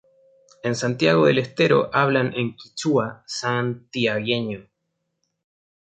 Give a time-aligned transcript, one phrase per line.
[0.63, 4.67] En Santiago del Estero hablan el quichua santiagueño.